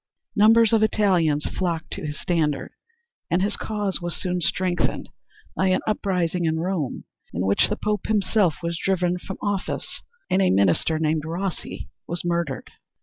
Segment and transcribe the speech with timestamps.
[0.35, 2.71] Numbers of Italians flocked to his standard,
[3.29, 5.09] and his cause was soon strengthened
[5.55, 7.03] by an uprising in Rome,
[7.35, 12.25] in which the Pope himself was driven from office, and a minister named Rossi was
[12.25, 12.71] murdered.